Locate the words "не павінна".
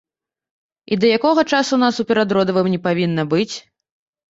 2.77-3.29